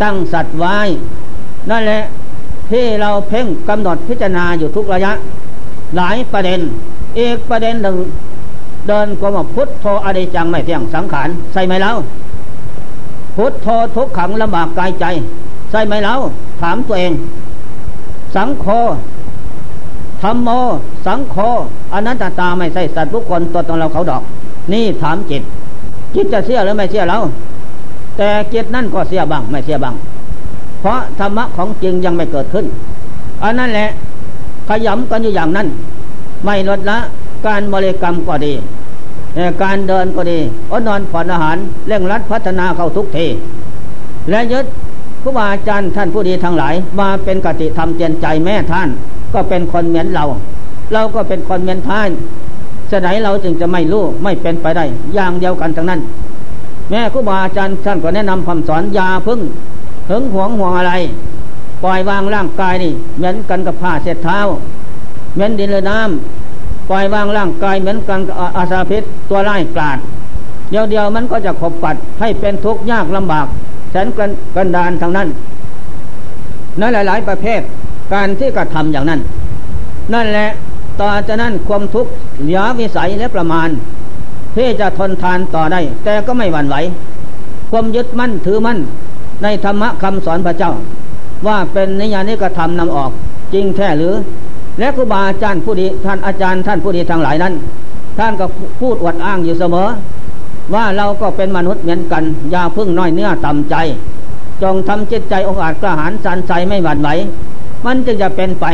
[0.03, 0.75] ตั้งสัตว์ไว้
[1.71, 2.01] นั่นแหละ
[2.71, 5.13] ที่เราเพ่งกำหนดพิจารณาอยู่ทุกระยะ
[5.97, 6.61] หลายประเด็น
[7.19, 7.97] อีกประเด็นหนึ่ง
[8.89, 11.93] เดินก็ว่าพุทโธอริจังไม่เที่ยงสังขารใช่ไหมเล่า
[13.37, 13.67] พุทโธ
[13.97, 15.05] ทุกขังลำบากกายใจ
[15.71, 16.15] ใช่ไหมเล่า
[16.61, 17.13] ถามตัวเอง
[18.35, 18.67] สังโฆ
[20.23, 20.49] ธรรมโม
[21.07, 21.37] สังโฆ
[21.95, 24.23] อนัตตาไม่ใช่สัตว์บุคคลตัวตนเราเขาดอก
[24.73, 25.43] นี่ถามจิต
[26.15, 27.19] จิตจะเสียหรือไม่เสียเรา
[28.17, 29.95] แต่จิตนั่นก็เสียบ้างไม่เสียบ้าง
[30.81, 32.67] เพราะธรรมะของจริงยังไม่เกิดขึ้น
[33.43, 33.89] อันนั้นแหละ
[34.69, 35.67] ขยำกันอยู่อย่างนั้น
[36.45, 36.99] ไม่ลดละ
[37.47, 38.55] การบริกรรมก็ดี
[39.63, 40.39] การเดินก็ดี
[40.71, 41.57] อดนอนผ่อนอาหาร
[41.89, 43.27] เร่งรัดพัฒนาเข้าทุกที
[44.31, 44.67] และยึด
[45.23, 48.89] ครูบาอาจารย์ท่านผู้ดีทั้งหลาย มาเป็นกติธรรมเจนใจแม่ท่าน
[49.35, 50.25] ก็เป็นคนเหมือนเรา
[50.93, 52.11] เราก็เป็นคนเหมือนท่าน
[52.91, 56.01] สไหนเราจึงจะไม่รู้ไม่เป็นไปได้ อย่างเดียวกันทั้งนั้น
[56.91, 59.41] แม่ครูบาอาจารย์ท่านก็แนะนำคำสอนยาพึ่ง
[60.11, 60.93] หึงหวงห่วงอะไร
[61.83, 64.39] ปล่อยวางร่างกายนี่เหมือนกันกับผ้าเส็ดเท้า
[65.35, 68.21] เหมือนดินเลยน้ำปล่อยวางร่างกายเหมือนกัน
[68.57, 69.99] อาสาพิษตัวไล่กลาด
[70.71, 73.47] เดียวเดียวมันก็จะขบปัดให้เป็นทุกข์ยากลำบาก
[73.91, 75.29] แสนกันกันดานทางนั้น
[76.81, 77.61] นั่นหลาย ๆ ประเภท
[78.13, 79.21] การที่กระทำอย่างนั้น
[80.15, 80.49] นั่นแหละ
[81.01, 82.11] ต่อจากนั้นความทุกข์
[82.43, 83.69] เหลือวิสัยและประมาณ
[84.57, 86.77] ที่จะทนทานต่อได้ แต่ก็ไม่หวั่นไหว
[87.71, 88.79] ความยึดมั่นถือมั่น
[89.43, 90.73] ในธรรมะคำสอนพระเจ้า
[91.47, 93.11] ว่าเป็นนิยานิกระทำนำออก
[93.53, 94.15] จริงแท้หรือ
[94.79, 97.55] และครูบาอาจารย์ผู้ดีท่านอาจารย์ท่านผู้ดีทางหลายนั้น
[98.19, 98.47] ท่านก็
[98.81, 99.89] พูดอวดอ้างอยู่เสมอ
[100.75, 103.75] ว่าเราก็เป็นมนุษย์เหมือนกัน อย่าพึ่งน้อยเนื้อต่ำใจ
[104.63, 107.09] จงทำจิตใจองอาจกระหารสันใจไม่หวั่นไหว
[107.87, 108.67] มันจึงจะเป็นไป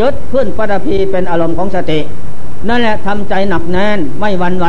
[0.00, 2.00] ยึดพื้นปฐพีเป็นอารมณ์ของสติ
[2.68, 4.66] นั่นแหละทำใจหนักแน่นไม่หวั่นไหว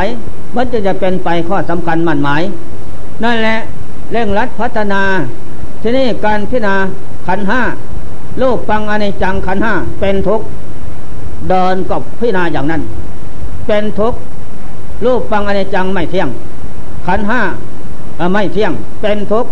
[0.56, 2.42] มันจะจะเป็นไปข้อสำคัญมั่นหมาย
[3.24, 3.58] นั่นแหละ
[4.12, 5.02] เร่งรัดพัฒนา
[5.82, 6.74] ที่นี้การพิจารณา
[7.26, 7.60] ขันห้า
[8.40, 10.40] รูปปังอเนจังขันห้าเป็นทุก
[11.48, 12.82] เดินกับพิจารณาอย่างนั้น
[13.66, 14.18] เป็นทุกข์
[15.04, 16.28] รูปปังอเนจังไม่เที่ยง
[17.06, 17.40] ขันห้า
[18.32, 19.50] ไม่เที่ยง เป็นทุกข์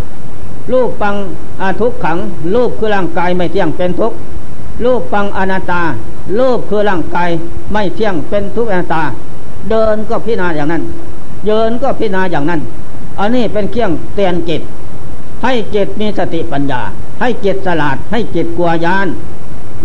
[0.72, 1.14] รูปปัง
[1.62, 2.18] อาทุกขัง
[2.54, 4.16] รูปคือร่างกายไม่เที่ยงเป็นทุกข์
[4.84, 5.82] รูปปังอนาตตา
[6.38, 7.30] รูปคือร่างกาย
[7.72, 9.02] ไม่เที่ยงเป็นทุกข์อนาตา
[9.70, 10.82] เดินก็พิจารณาอย่างนั้น
[11.46, 12.60] เยินก็พิจารณาอย่างนั้น
[13.18, 14.62] อันนี้เป็นเครื่องเตือนจิต
[15.42, 16.80] ให้จิตมีสติปัญญา
[17.20, 19.06] ให้จิตสลาด ให้จิตกลัวยาน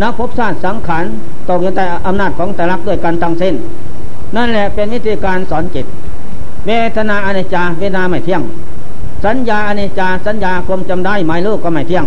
[0.01, 1.03] นะพบสร้างสังขาร
[1.49, 3.55] ตกอยู่ใต้อำนาจของแต่ลักด้วยกันทั้งเส้น
[4.35, 5.85] นั่นแหละเป็นวิธีการสอนจิต
[6.65, 8.41] เวทนาอนิจจาเวทนาไม่เที่ยง
[9.25, 12.05] สัญญาอนิจจาสัญญาความจำได้หมายลูกก็ไม่เที่ยง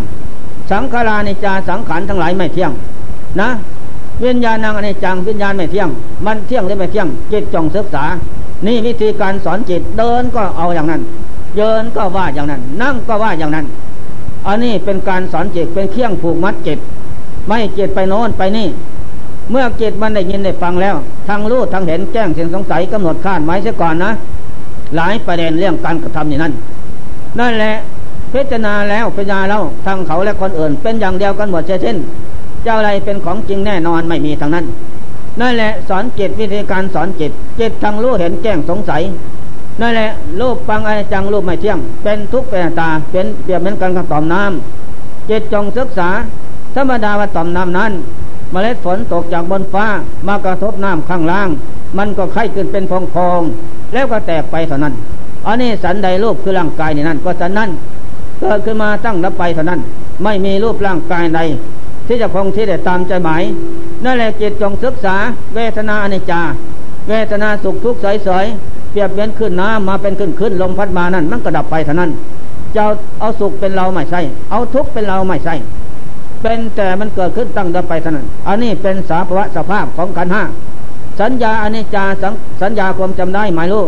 [0.71, 2.73] สังขารานิจจาสังขารทั้งหลายไม่เที่ยง
[3.41, 3.49] นะ
[4.25, 5.89] วิญญาณังอนิจจังวิญญาณไม่เที่ยง
[6.27, 8.05] มันเที่ยงหรือไม่เที่ยง จิตจงศึกษา
[8.67, 11.03] นี่วิธีการสอนจิตเดินก็เอาอย่างนั้น
[11.57, 13.67] เยินก็ว่าอย่างนั้น นั่งก็ว่าอย่างนั้น
[14.47, 16.79] อันนี้เป็นการสอนจิตเป็นเครื่องผูกมัดจิต
[17.49, 18.69] ไม่จิตไปโน้นไปนี่
[19.51, 20.97] เมื่อจิตมันได้ยินได้ฟังแล้ว
[21.29, 24.11] ทางรู้ทางเห็นแจ้งเสียงสงสัยกำหนดคาดหมายเสียก่อนนะ
[24.97, 26.53] หลายประเด็นเรื่องการกระทำอย่างนั้น
[27.39, 27.75] นั่นแหละ
[28.33, 31.97] พิจารณาแล้วพิจารณาแล้วทางเขาและคนอื่น เป็นอย่างเดียวกันหมดเช่น
[32.65, 34.65] เจ้าอะไรเป็นของจริงแน่นอนไม่มีทางนั้น
[35.41, 39.03] นั่นแหละสอนจิตวิธีการสอนจิตจิตทางรู้เห็นแจ้งสงสัย
[39.81, 46.09] นั่นแหละรูปปังอจจังรูปไม่เที่ยง เป็นทุกข์เป็นตาเป็นเปรียบเหมือนกันกับต่อมน้ำจิตจงศึกษา
[46.77, 47.93] ธรรมดาว่าต่อมน้ำนั้น
[48.53, 49.87] เมล็ดฝนตกจากบนฟ้า
[50.29, 51.49] มากระทบน้ำข้างล่าง
[51.99, 53.41] มันก็ไข้ขึ้นเป็นพองพอง
[53.93, 54.95] แล้วก็แตกไปเท่านั้น
[55.47, 57.71] อันนี้สันใดรูปคือร่างกายนี่นั่นก็สันนั้น
[58.41, 59.81] เกิดขึ้นมาตั้งรับไปเท่านั้น
[60.25, 61.41] ไม่มีรูปร่างกายใด
[62.07, 63.43] ที่จะคงที่ได้ตามใจหมาย
[64.05, 65.17] นั่นแหละจิตจงศึกษา
[65.55, 66.41] เวทนาอนิจจา
[67.09, 72.11] เวทนาสุขทุกข์ใสๆเปรียบเบียนขึ้นน้ำมาเป็นขึ้นขึ้นลมพัดมานั่นมันก็ดับไปเท่านั้น
[72.77, 72.85] จะ
[73.21, 75.55] เอาสุขเป็นเราไม่ใช่ เอาทุกข์เป็นเราไม่ใช่
[76.49, 80.43] เป็นแต่มันเกิดขึ้นตั้งดับไปเท่านั้น อันนี้เป็นสาภวะสภาพของขันห้า
[81.21, 82.05] สัญญาอนิจจา
[82.63, 83.85] สัญญาความจำได้หมายรู้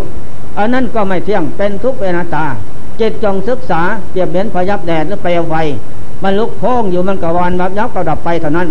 [0.58, 2.46] อันนั้นก็ไม่เที่ยงเป็นทุกข์เป็นาตา
[3.00, 5.54] จิตจงศึกษาเปรียบเหมือนพยับแดดหรือเปลวไฟ
[6.22, 8.68] มันลุกโค้งอยู่มันกวานแบบยับก็ดับไปเท่านั้น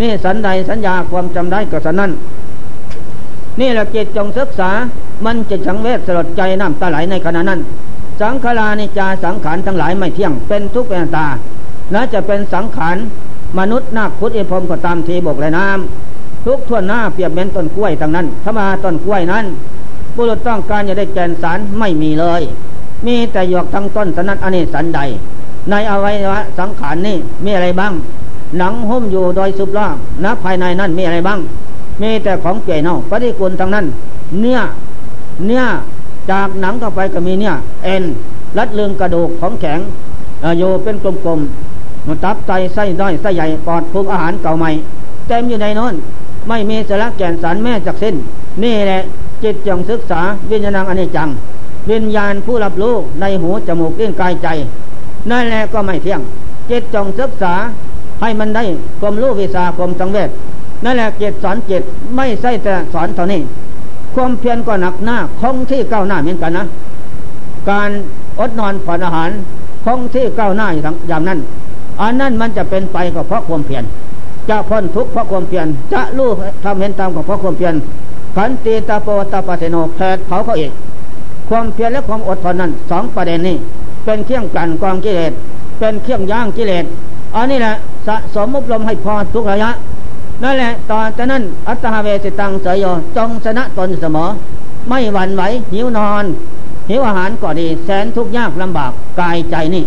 [0.00, 2.12] นี่สัญใดสัญญาความจำได้ก็สันนั้น
[3.60, 4.70] นี่แหละจิตจงศึกษา
[5.24, 7.60] มันจะชังเวทสลดใจน้ำตาไหลในขณะนั้น
[8.20, 11.26] สังขารานิจาสังขารทั้งหลายไม่เที่ยงเป็นทุกข์เป็นตา
[11.92, 12.96] และจะเป็นสังขาร
[13.58, 19.44] มนุษย์นาคพุทธอิพรมก็ตามทีบกและน้ำทุกทั่วหน้าเปรียบเหมือนต้นกล้วยทั้งนั้นถ้ามาต้นกล้วยนั้น
[20.16, 22.42] บุรุษต้องการจะได้แกนสารไม่มีเลย
[23.06, 25.00] มีแต่หยอกทั้งต้นสนัดอเนสันใด
[25.70, 27.92] ในอวัยวะสังขารนี่มีอะไรบ้าง
[28.58, 31.38] หนังหุ้มอยู่โดยสุบล่างณภายในนั้นมีอะไรบ้าง
[32.02, 33.86] มีแต่ของเกยเน่าปฏิกูลทางนั้น
[34.40, 34.58] เนื้อ
[35.46, 35.62] เนื้อ
[36.30, 37.52] จากหนังเข้าไปก็มีเนื้อ
[37.84, 38.04] เอ็น
[38.58, 39.78] รัดเลืองกระดูกของแข็ง
[40.58, 41.77] โยเป็นกลมๆ
[42.24, 44.70] ตับไตไส้ด้อยไส้ใหญ่ปอดพุกอาหารเก่าใหม่
[45.28, 45.94] เต็มอยู่ในนั้น
[46.48, 48.14] ไม่มีสาระแก่นสารแม่จากสิ้น
[48.62, 49.00] นี่แหละ
[49.42, 51.28] จิตจงศึกษาวิญญาณอนิจจัง
[51.90, 54.48] วิญญาณผู้รับรู้ในหูจมูกเลี้ยงกายใจ
[55.30, 56.20] นั่นแหละก็ไม่เที่ยง
[56.70, 57.54] จิตจงศึกษา
[58.20, 58.64] ให้มันได้
[59.00, 60.30] ความรู้วิชาความสังเวช
[60.84, 61.82] นั่นแหละเจตสอนเจต
[62.16, 63.40] ไม่ใช่แต่สอนเท่านี้
[64.14, 66.64] ความเพียรก็หนักหน้าคงที่ก้าวหน้าเหมือนกันนะ
[67.70, 67.90] การ
[68.40, 69.30] อดนอนผ่อนอาหาร
[69.84, 70.76] คงที่ก้าวหน้าอ
[71.10, 71.38] ย่างนั้น
[72.02, 73.84] อันนั้นมันจะเป็นไปก็เพราะความเพียร
[74.48, 76.30] จะพ้นทุกข์เพราะความเพียรจะรู้
[76.64, 77.74] ทำเห็นตามก็เพราะความเพียร
[78.36, 80.72] ขันตีตาโปตาปเสโนแผดเผาเขาเอง
[81.48, 83.56] ความเพียรและความอดทนนั้นสองประเด็นนี้
[84.04, 85.32] เป็นเครื่องกันกองกิเลส
[85.78, 86.84] เป็นเครื่องย่างกิเลส
[87.36, 87.74] อันนี้แหละ
[88.06, 89.70] สะสมมุบลมให้พอทุกระยะ
[90.42, 92.84] นั่นแหละตอนจากนั้นอัตหาเวสิตังเสยโย
[93.16, 94.28] จงชนะตนเสมอ
[94.88, 96.24] ไม่หวั่นไหวหิวนอน
[96.90, 99.84] หิวอาหารก็ดีแสนทุกข์ยากลำบากกายใจนี่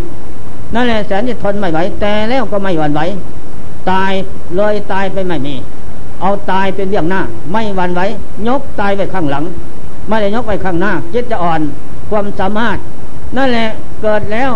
[0.74, 3.00] นั่นแหละแสนจะทนไม่ไหว แต่แล้วก็ไม่หวั่นไหว
[3.90, 4.12] ตาย
[4.56, 5.54] เลยตายไปไม่มี
[6.20, 7.20] เอาตายเป็นเบื้องหน้า
[7.52, 8.00] ไม่หวั่นไหว
[8.48, 9.44] ยกตายไว้ข้างหลัง
[10.08, 11.60] ไม่ได้ยกไว้ข้างหน้าจิตจะอ่อน
[12.10, 12.76] ความสามารถ
[13.36, 13.68] นั่นแหละ
[14.02, 14.50] เกิดแล้ว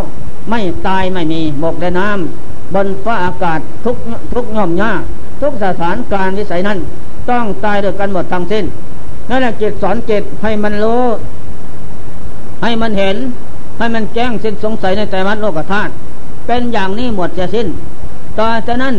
[0.50, 3.96] ไม่ตายไม่มีบกในน้ำบนฟ้าอากาศทุก
[4.32, 4.92] ทุกย่อมยา
[5.40, 6.78] ทุกสถานการวิสัยนั้น
[7.30, 8.64] ต้องตายด้วยกันหมดทั้งสิ้น
[9.28, 11.04] นั่นแหละจิตสอนจิตให้มันรู้
[12.62, 13.16] ให้มันเห็น
[13.78, 15.92] ให้มันแจ้งสิ้นสงสัยในแต่วัดโลกธาตุ
[16.46, 17.66] เป็นอย่างนี้หมดจะสิ้น
[18.38, 18.94] ต่อจากนั้น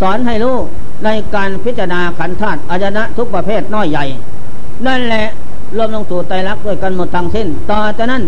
[0.00, 0.56] สอนให้รู้
[1.04, 4.04] ในการพิจารณาขันธ์ธาตุอายนะทุกประเภทน้อยใหญ่
[4.86, 5.26] นั่นแหละ
[5.76, 8.22] รวมลงสู่ไตรลักษณ์ด้วยกันหมดทั้งสิ้น ต่อจากนั้น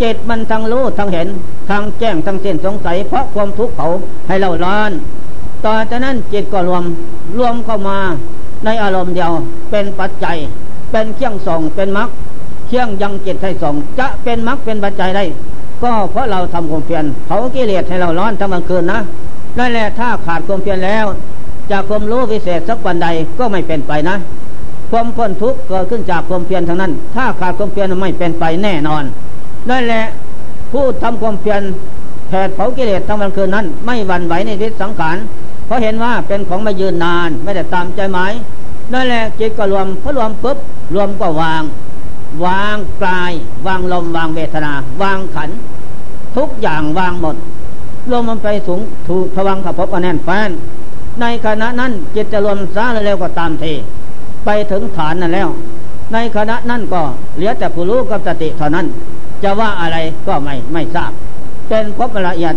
[0.00, 1.28] จิตมันทั้งรู้ทั้งเห็น
[1.70, 3.88] ทั้งแจ้งทั้งสิ้นสงสัยเพราะความทุกข์เขา
[4.28, 4.90] ให้เราร้อน
[5.64, 6.84] ต่อจากนั้นจิตก็รวม
[7.38, 7.98] รวมเข้ามา
[8.64, 9.32] ในอารมณ์เดียว
[9.70, 10.36] เป็นปัจจัย
[10.90, 12.08] เป็นเครื่องส่งเป็นมรรค
[12.68, 15.24] เครื่องยังจิตให้ส่งจะเป็นมรรคเป็นปัจจัยได้
[15.82, 19.00] ก็เพราะเราทำความเพียรเผากิเลสให้เราร้อนทั้งกลางคืนนะ
[19.58, 21.04] นั่นแหละถ้าขาดความเพียรแล้ว
[21.70, 23.08] จากความรู้วิเศษสักวันใด
[23.38, 24.16] ก็ไม่เป็นไปนะ
[24.90, 29.04] ความพ้นทุกข์เกิดขึ้นจากความเพียรทั้งนั้น ถ้าขาดความเพียรไม่เป็นไปแน่นอน
[29.70, 30.04] นั่นแหละ
[30.72, 31.62] ผู้ทำความเพียร
[32.28, 35.16] แผดเผากิเลสทั้งวันคืนนั้น ไม่หวั่นไหวในทิศสังขาร
[35.66, 38.32] เพราะเห็นว่าเป็นของไม่ยืนนานไม่ได้ตามใจหมาย
[38.92, 40.58] นั่นแหละจิตก็รวมพอรวมปุ๊บ
[40.94, 41.62] รวมก็วาง
[42.44, 43.32] วางกาย
[43.66, 45.50] วางลมวางเวทนา วางขัน
[46.36, 47.36] ทุกอย่างวางหมด
[48.10, 50.50] รวมมันไปสูงถูกพวังขับพบอันแน่นแฟน
[51.20, 53.72] ในขณะนั้นจิตจะรวมซาเร็วก็ตามที
[54.44, 55.48] ไปถึงฐานนั้นแล้ว
[56.12, 57.02] ในขณะนั้นก็
[57.36, 58.86] เหลือแต่ผู้รู้กับสติเท่านั้น
[59.42, 61.12] จะว่าอะไรก็ไม่ไม่ทราบ
[61.68, 62.54] เป็นพบละเอียด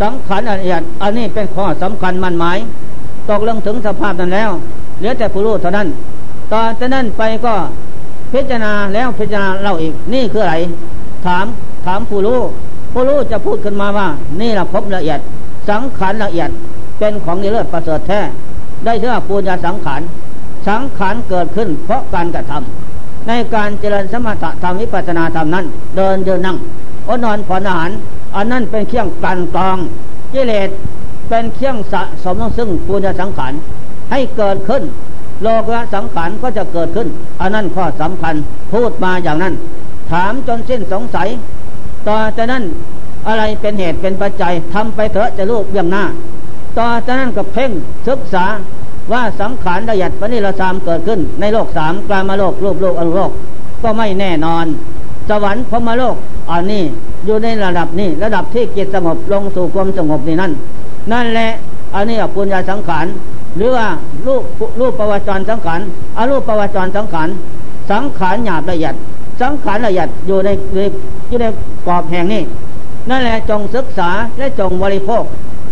[0.00, 2.58] สังขารละเอียดอันนี้เป็นข้อสำคัญมันหมาย
[3.28, 4.50] ตกลงถึงสภาพนั้นแล้ว
[4.98, 5.88] เหลือแต่ผู้รู้เท่านั้น
[6.52, 7.54] ตอจากนั้นไปก็
[8.32, 10.56] พิจารณาแล้วพิจารณาเล่าอีก นี่คืออะไร
[11.26, 11.46] ถาม
[11.86, 12.40] ถามผู้รู้
[12.92, 14.06] ผู้รู้จะพูดขึ้นมาว่า
[14.40, 15.20] นี่แหละพบละเอียด
[15.68, 16.50] สังขารละเอียด
[16.98, 18.20] เป็นของนิเลิศประเสริฐแท้
[18.84, 20.00] ได้เชื่อปูญาสังขาร
[20.68, 25.66] สังขารเกิดขึ้นเพราะการกระทำในการเจริญสมถะธรรมวิปัสนาธรรมนั้น
[25.96, 26.56] เดินเดินนั่ง
[27.08, 27.90] อนอนผ่อนอาหาร
[28.36, 29.78] อันนั้นเป็นเครื่องกันกรอง
[30.32, 30.70] กิเลส
[31.28, 33.52] เป็นเครื่องสะสมซึ่งปุญญสังขาร
[34.10, 34.82] ให้เกิดขึ้น
[35.42, 37.08] โลกะสังขารก็จะเกิดขึ้น
[37.40, 38.34] อันนั้นข้อสำคัญ
[38.72, 39.54] พูดมาอย่างนั้น
[40.10, 41.28] ถามจนสิ้นสงสัย
[42.08, 42.64] ต่อจากนั้น
[43.28, 46.04] อะไรเป็นเหตุเป็นปัจจัยทำไปเถอะจะรูปอย่างหน้า
[46.78, 47.70] ต่อจากนั้นก็เพ่ง
[48.08, 48.44] ศึกษา
[49.12, 53.32] ว่าสังขารละเอียดปณิรสามเกิดขึ้น ในโลกสามกลามาโลกรูปโลกอรูโลก
[53.82, 54.66] ก็ไม่แน่นอน
[55.28, 56.16] สวรรค์พมโลก
[56.50, 56.82] อันนี้
[57.24, 60.52] อยู่ในระดับนี้ระดับที่จิตสงบลงสู่ความสงบนี่นั่น
[61.12, 61.50] นั่นแหละ
[61.94, 63.06] อันนี้ปุญญาสังขาร
[63.56, 63.86] หรือว่า
[64.26, 64.42] รูป
[64.80, 65.80] รูปประวัติสังขาร
[66.16, 67.28] อารูปประวัติสังขาร
[67.90, 68.94] สังขารหยาบละเอียด
[69.40, 70.48] สังขารละเอียดอยู่ใน
[71.28, 71.46] อยู่ใน
[71.86, 72.42] กรอบแห่งนี้
[73.10, 75.24] นั่นแหละจงศึกษาและจงบริโภค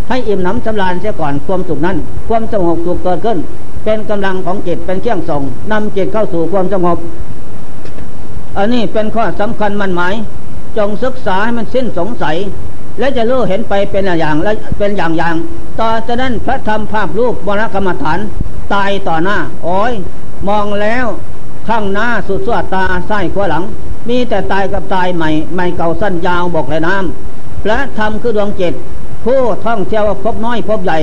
[0.08, 1.96] ให้อิ่มหนำสำราญเสียก่อนความสุขนั้น
[2.28, 3.38] ความสงบสุขเกิดขึ้น
[3.84, 6.98] เป็นกำลังของจิตเป็นเครื่องส่งนำจิตเข้าสู่ความสงบ
[8.56, 10.14] อันนี้เป็นข้อสำคัญมันหมาย
[10.78, 12.36] จงศึกษาให้มันสิ้นสงสัย
[12.98, 15.37] และจะรู้เห็นไปเป็นอย่างและเป็นอย่างอย่าง
[15.80, 18.18] ต่อจากนั้นพระธรรมภาพรูปบรกรรมฐาน
[18.74, 19.92] ตายต่อหน้า โอ้ย
[20.48, 21.06] มองแล้ว
[21.68, 23.64] ข้างหน้าสุดสวดตาไส้ขวาหลัง
[24.08, 28.74] มีแต่ตายกับตายใหม่ ใหม่เก่าสั้นยาวบอกเลยน้ำพระธรรมคือดวงจิต
[29.24, 30.98] ผู้ท่องเที่ยวพบน้อยพบใหญ่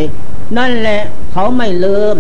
[0.57, 1.01] นั่นแหละ
[1.33, 2.15] เขาไม่ลืม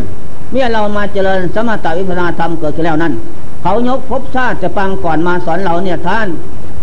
[0.51, 3.13] เมื่อเรามาเจริญสมถะวิปัสนาธรรมเกิดขึ้นแล้วนั่น
[3.61, 6.27] เขายกพบชาติจะปังก่อนมาสอนเราเนี่ยท่าน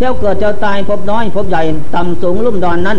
[0.03, 1.62] เจ้าเกิดเจ้าตายพบน้อยพบใหญ่
[1.95, 2.99] ต่ำสูงลุ่มดอนนั้น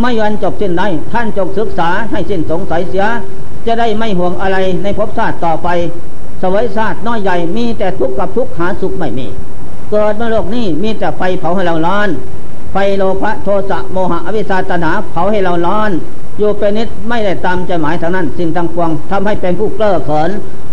[0.00, 3.06] ไม่ยันจบสิ้นได้ท่านจงศึกษาให้สิ้นสงสัยเสีย
[3.66, 5.68] จะได้ไม่ห่วงอะไรในภพชาติต่อไป
[6.42, 9.26] สวัยชาติน้อยใหญ่มีแต่ทุกข์กับทุกข์หาสุขไม่มี
[9.90, 12.08] เกิดมาโลกนี้มีแต่ไฟเผาให้เราร้อน
[12.72, 15.90] ไฟโลภะโทสะโมหะอวิชชาตนาเผาให้เราร้อน
[16.38, 20.30] อยู่เป็นนิดไม่ได้ตามใจหมายทางนั้น สิ่งต่างปวงทำให้เป็นผู้เกล้อเขิน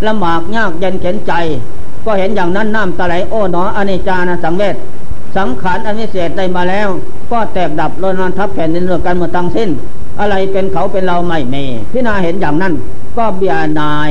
[0.08, 1.34] ลำบากยากเย็นเข็นใจ
[2.06, 4.76] ก็เห็นอย่างนั้นน้ำตาไหลโอ้หนออเนจานะสังเวช
[5.38, 6.88] สังขารอันวิเศษได้มาแล้ว
[7.32, 9.70] ก็แตกดับลนนอนทับแผ่นดินเรือกันหมดทั้งสิ้น
[10.20, 12.74] อะไรเป็นเขาเป็นเราไม่มีพี่นาเห็นอย่างนั้น
[13.18, 14.10] ก็เบียนาย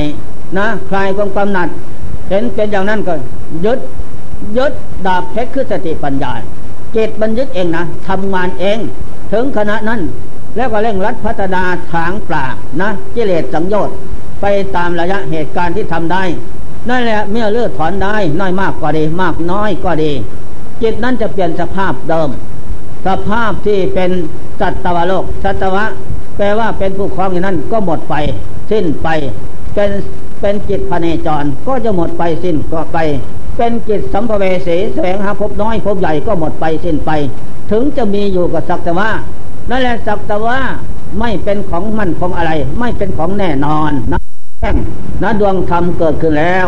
[0.57, 1.69] นะคลายความกำหนัด
[2.29, 3.13] เห็นเป็นอย่างนั้นก็
[3.65, 3.79] ยึด
[4.57, 4.73] ยึด
[5.05, 6.31] ดาบเพชรคือสติปัญญา
[6.95, 8.77] จิตมันยึดเองนะทำงานเอง
[9.31, 10.01] ถึงขณะนั้น
[10.55, 13.95] แล้วก็เร่งรัดพัฒนาทางปราบนะกิเลสสังโยชน์
[14.41, 16.23] ไปตามระยะเหตุการณ์ที่ทำได้
[16.89, 20.11] นั่นแหละเมื่อเลือดถอนได้น้อยมากก็ดี มากน้อยก็ดี
[20.83, 22.29] จิตนั้นจะเปลี่ยนสภาพเดิม
[23.07, 24.11] สภาพที่เป็น
[24.61, 25.85] สัตวโลกสัตวะ
[26.37, 28.15] แปลว่าเป็นผู้ครองอย่างนั้นก็หมดไป
[28.71, 29.07] สิ้นไป
[29.73, 29.91] เป็น
[30.41, 32.97] เป็นจิตพเนจรก็จะหมดไปสิ้นก็ไป
[33.57, 37.11] เป็นจิตสัมภเวสีแสวงหาพบน้อยพบใหญ่ก็หมดไปสิ้นไป
[37.71, 39.09] ถึงจะมีอยู่กับสักแต่ว่า
[39.69, 40.59] นั่นแหละสักแต่ว่า
[41.19, 44.19] ไม่เป็นของมั่นคงอะไร ไม่เป็นของแน่นอนนะ
[45.23, 46.67] นะดวงธรรมเกิดขึ้นแล้ว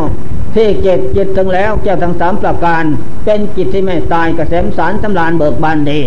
[0.56, 2.84] ที่เจ็ดจิตถึงแล้วแก้วทั้งสามประการ
[3.26, 6.02] เป็นจิตที่ไม่ตายกระเสมสารตำลานเบิกบานดี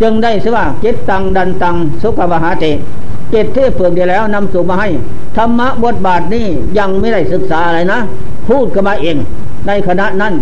[0.00, 2.72] จึงได้ชื่อว่าจิตตังดันตังสุขวหาติ
[3.34, 4.88] จิตที่ฝึกดีแล้วนำสู่มาให้
[5.36, 6.46] ธรรมะบทบาทนี้
[6.78, 7.98] ยังไม่ได้ศึกษาอะไรนะ
[8.48, 9.16] พูดกันมาเอง
[9.66, 10.34] ในคณะนั้น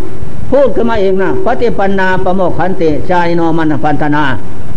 [0.51, 4.25] พูดขึ้นมาเองนะปฏิปันนาประโมกขันติชายนมันพันธนา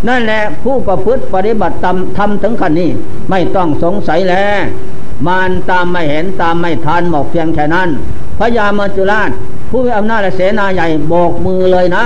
[0.07, 2.89] นั่นแหละผู้ประพฤติปฏิบัติตามทำถึงขั้นนี้
[3.29, 4.61] ไม่ต้องสงสัยแล้ว
[5.27, 7.89] มารตามไม่เห็นตามไม่ทันหมอกเพียงแค่นั้น
[8.43, 9.29] พญามจุราช
[9.69, 12.03] ผู้มีอำนาจและเสนาใหญ่โบกมือเลยนะ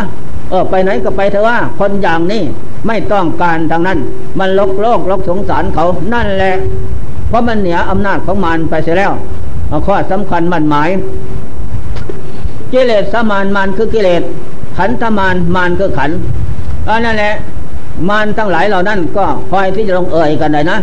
[0.49, 2.41] เออไปไหนก็ไปเถอะว่าคนอย่างนี้
[2.87, 3.99] ไม่ต้องการทางนั้น
[4.39, 6.53] มันลกโลกลกสงสารเขานั่นแหละ
[7.29, 9.11] เพราะมันเหนืออำนาจของมารไปเสียแล้ว
[9.85, 10.89] ข้อสำคัญมันหมาย
[12.73, 14.23] กิเลสสมานมานคือกิเลส
[14.77, 16.11] ขันธมานมานคือขัน
[16.87, 17.33] อันนั่นแหละ
[18.09, 20.77] มารทั้งหลายเหล่านั้นก็คอยที่จะลงเอ่ยกันเลยนะ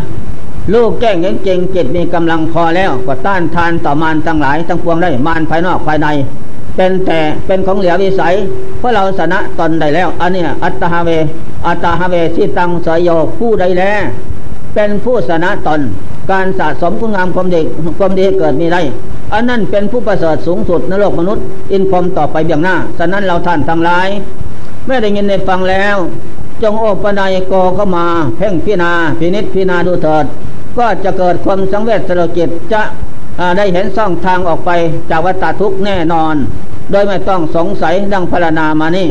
[0.72, 6.08] ลูกแก้งเก่งจิตมีกำลังพอแล้วก็ต้านทานต่อมารทั้งหลายทั้งปวงได้มารภายนอกภายใน
[6.76, 8.34] เป็นแต่เป็นของเหลียววิสัย
[8.78, 11.10] เพราะเราชนะตนได้แล้วอันนี้อัตหาเว
[11.66, 13.82] อัตหาเวที่ตังสยโยผู้ใดแล
[14.74, 15.80] เป็นผู้ชนะตน
[16.30, 17.60] การสะสมคุณงามความดี
[17.98, 18.80] ความดีเกิดมีได้
[19.32, 24.08] อันนั้นเป็นผู้ประเสริฐสูงสุดในโลกมนุษย์ อินพรมต่อไปเบียงหน้าฉะนั้นเราท่านทั้งหลาย
[24.86, 25.96] ไม่ได้ยินในฟังแล้ว
[26.62, 30.24] จงโอปนายกเข้ามา เพ่งพินาพินิษพินาดูเถิด
[30.78, 32.82] ก็จะเกิดความสังเวชสลจิตจะ
[33.56, 34.70] ได้เห็นช่องทางออกไป
[35.10, 36.34] จากวัฏทุกข์แน่นอน
[36.90, 39.08] โดยไม่ต้องสงสัยดังพรรณนามานี่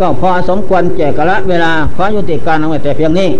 [0.00, 3.30] ก็พอสมควรแก่กะละเวลาขอยุติการเอาไว้แต่เพียงนี้